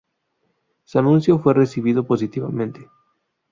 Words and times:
Su 0.83 0.97
anuncio 0.97 1.37
fue 1.37 1.53
recibido 1.53 2.07
positivamente. 2.07 2.89